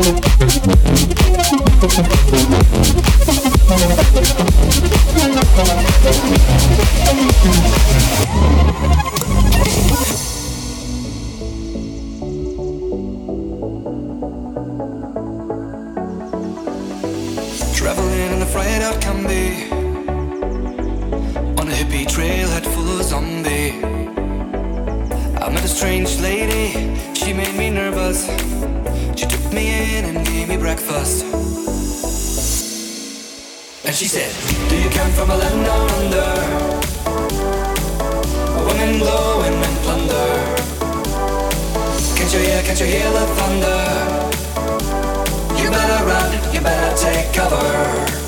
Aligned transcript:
Thank 0.00 0.26
you. 4.38 4.47
Can't 42.78 42.92
you 42.92 42.96
hear 42.96 43.10
the 43.10 43.26
thunder? 43.34 43.80
You 45.60 45.68
better 45.68 46.04
run, 46.04 46.54
you 46.54 46.60
better 46.60 46.96
take 46.96 47.34
cover. 47.34 48.27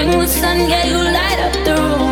Bring 0.00 0.18
the 0.18 0.26
sun, 0.26 0.60
yeah, 0.60 0.86
you 0.86 0.96
light 0.96 1.40
up 1.40 1.52
the 1.62 1.74
room. 1.74 2.09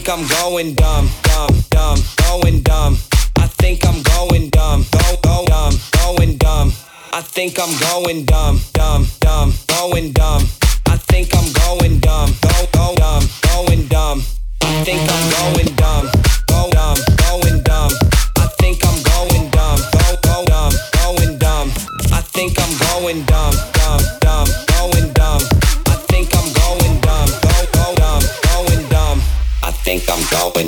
think 0.00 0.10
I'm 0.10 0.28
going 0.28 0.74
dumb, 0.74 1.08
dumb, 1.22 1.50
dumb, 1.70 1.98
going 2.28 2.60
dumb. 2.62 2.96
I 3.36 3.48
think 3.58 3.84
I'm 3.84 4.00
going 4.02 4.48
dumb, 4.50 4.84
go, 4.92 5.16
go, 5.24 5.44
dumb, 5.46 5.74
going 5.92 6.36
dumb. 6.36 6.72
I 7.12 7.20
think 7.20 7.58
I'm 7.58 7.76
going 7.80 8.24
dumb, 8.24 8.60
dumb, 8.74 9.06
dumb, 9.18 9.52
going 9.66 10.12
dumb. 10.12 10.42
I 10.86 10.98
think 11.08 11.34
I'm 11.34 11.52
going 11.52 11.98
dumb, 11.98 12.30
go, 12.40 12.66
go, 12.72 12.94
dumb, 12.94 13.24
going 13.42 13.88
dumb. 13.88 14.22
I 14.62 14.84
think 14.84 15.00
I'm 15.10 15.30
going 15.30 15.74
dumb. 15.74 16.37
I 30.60 30.64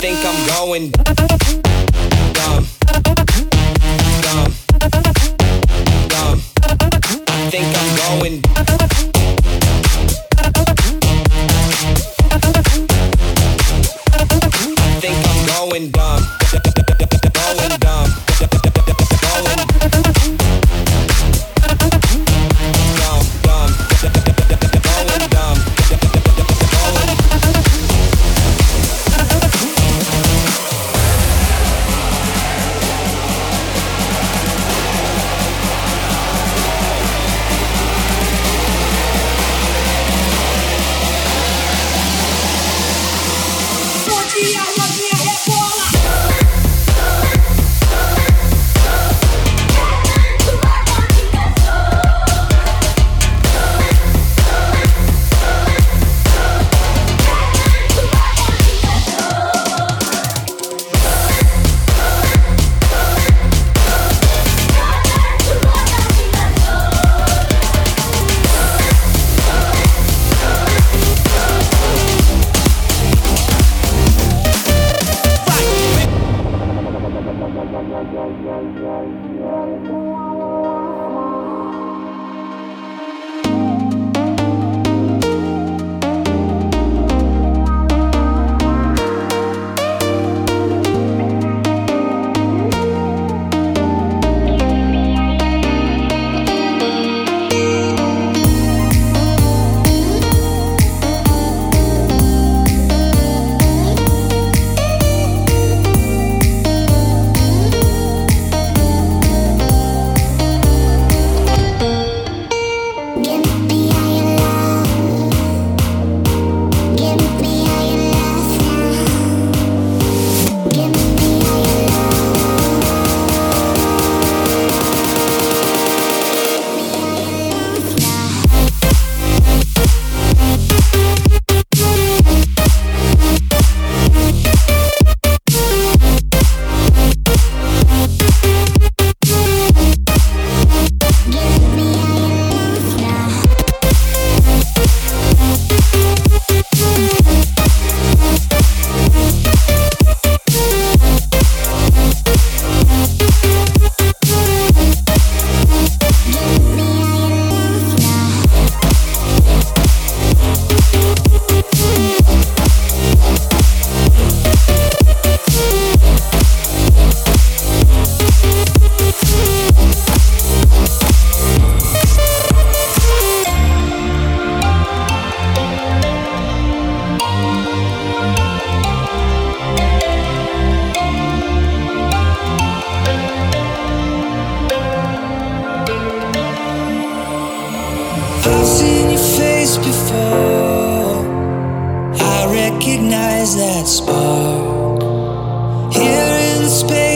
think 0.00 0.24
I'm 0.24 0.46
going. 0.46 1.43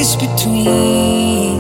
space 0.05 0.17
between. 0.17 1.59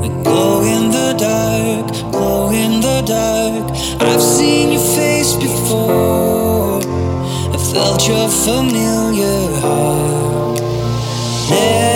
We 0.00 0.08
glow 0.24 0.62
in 0.62 0.90
the 0.90 1.14
dark, 1.18 1.86
glow 2.10 2.50
in 2.50 2.80
the 2.80 3.02
dark. 3.02 3.70
I've 4.00 4.22
seen 4.22 4.72
your 4.72 4.86
face 4.96 5.34
before. 5.34 6.80
I 7.54 7.58
felt 7.72 8.08
your 8.08 8.28
familiar 8.28 9.60
heart. 9.60 10.60
Never 11.50 11.89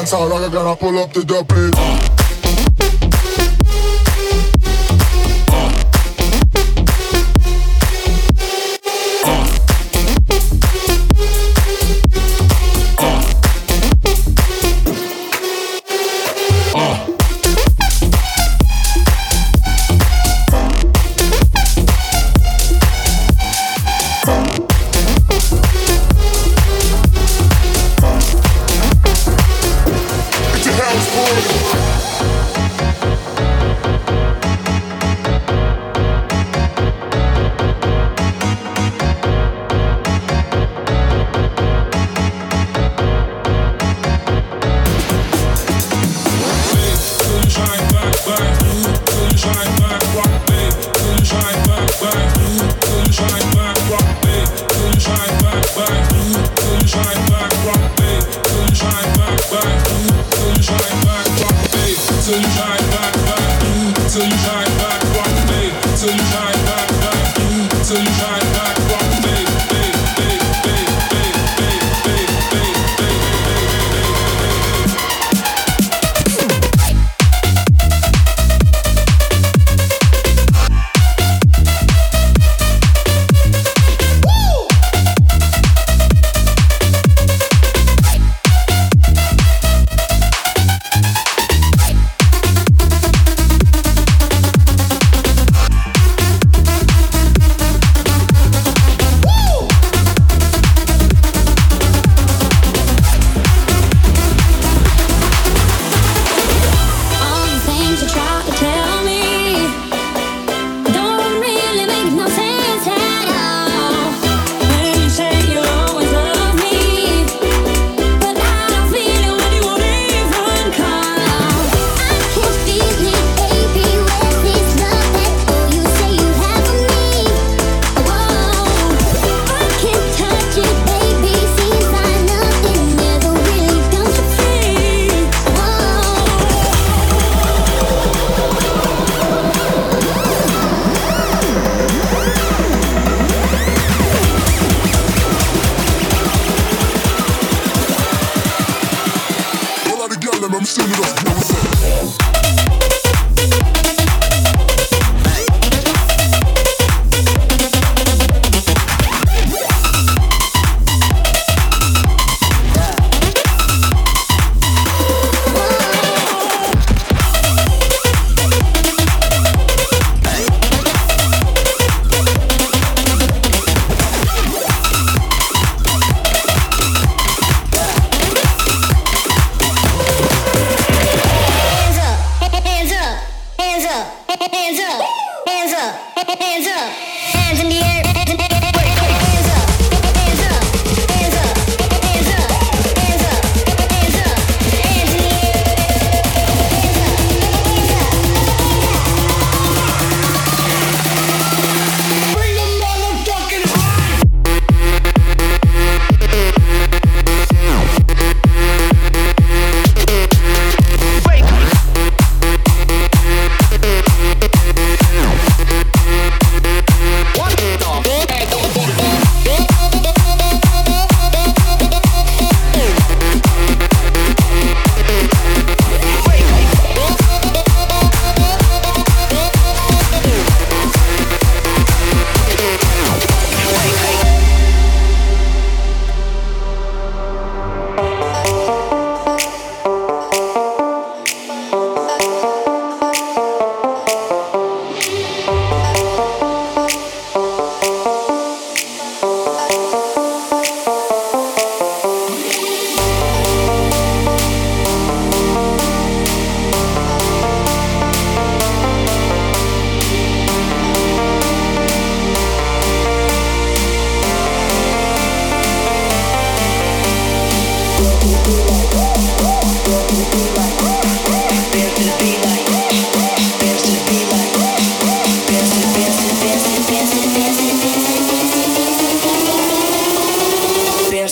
dance 0.00 0.12
hall, 0.12 0.32
I'm 0.32 0.50
gonna 0.50 0.76
pull 0.76 0.98
up 0.98 1.12
the 1.12 1.24
double. 1.24 2.19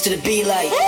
to 0.02 0.10
the 0.10 0.22
beat 0.22 0.44
like. 0.46 0.87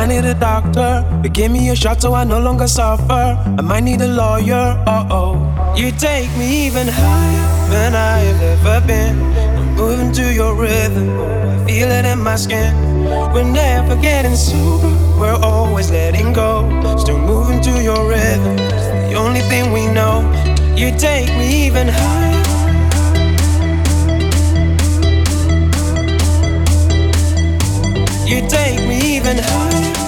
I 0.00 0.06
need 0.06 0.24
a 0.24 0.32
doctor, 0.32 1.04
but 1.20 1.34
give 1.34 1.52
me 1.52 1.68
a 1.68 1.76
shot 1.76 2.00
so 2.00 2.14
I 2.14 2.24
no 2.24 2.40
longer 2.40 2.66
suffer. 2.66 3.36
I 3.58 3.60
might 3.60 3.84
need 3.84 4.00
a 4.00 4.06
lawyer, 4.06 4.82
oh 4.86 5.06
oh. 5.10 5.74
You 5.76 5.92
take 5.92 6.34
me 6.38 6.66
even 6.66 6.88
higher 6.88 7.68
than 7.68 7.94
I 7.94 8.16
have 8.28 8.42
ever 8.64 8.86
been. 8.86 9.20
I'm 9.58 9.74
moving 9.74 10.10
to 10.12 10.32
your 10.32 10.54
rhythm, 10.54 11.20
I 11.20 11.66
feel 11.66 11.90
it 11.90 12.06
in 12.06 12.18
my 12.18 12.36
skin. 12.36 12.72
We're 13.34 13.44
never 13.44 13.94
getting 13.96 14.36
sober, 14.36 14.88
we're 15.20 15.38
always 15.42 15.90
letting 15.90 16.32
go. 16.32 16.64
Still 16.96 17.18
moving 17.18 17.60
to 17.60 17.82
your 17.82 18.08
rhythm, 18.08 18.56
it's 18.58 18.86
the 19.10 19.16
only 19.16 19.42
thing 19.50 19.70
we 19.70 19.86
know. 19.86 20.24
You 20.78 20.96
take 20.96 21.28
me 21.36 21.66
even 21.66 21.88
higher. 21.88 22.29
You 28.30 28.40
take 28.48 28.86
me 28.86 29.16
even 29.16 29.38
higher. 29.38 29.99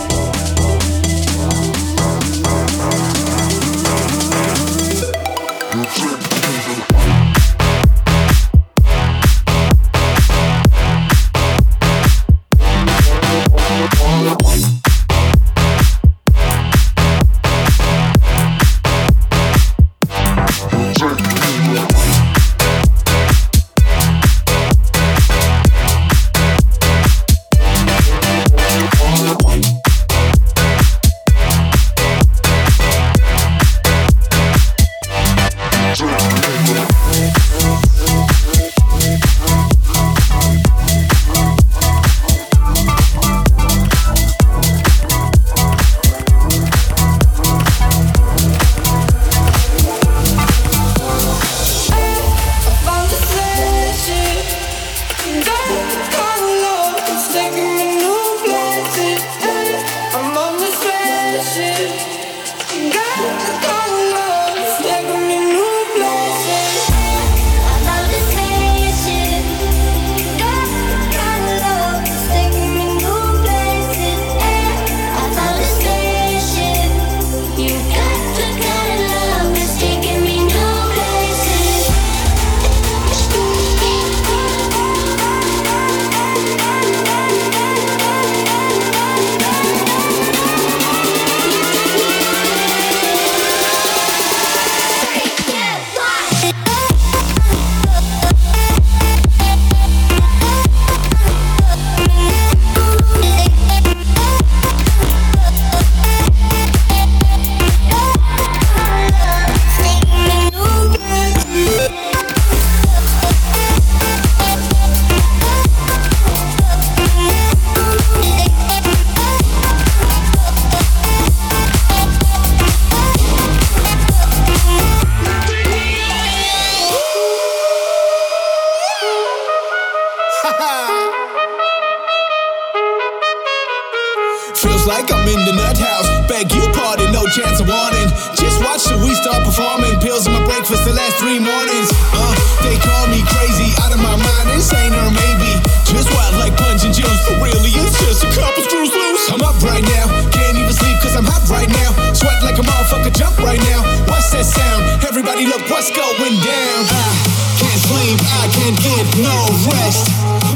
Can't 157.58 157.80
sleep 157.80 158.20
I 158.38 158.46
can't 158.54 158.78
get 158.78 159.04
no 159.18 159.34
rest. 159.74 160.06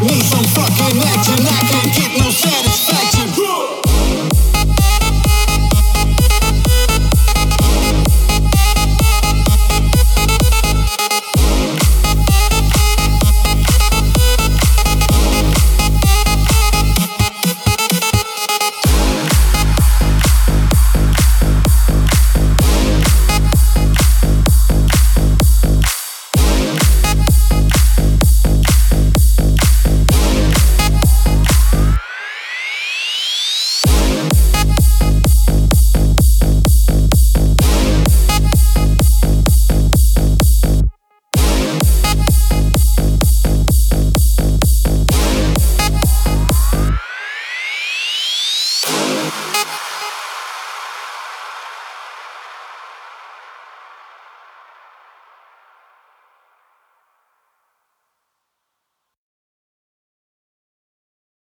Need 0.02 0.22
some 0.22 0.44
fucking 0.54 1.02
action, 1.02 1.42
I 1.42 1.60
can't 1.66 1.92
get 1.94 2.18
no 2.20 2.30
satisfaction. 2.30 3.15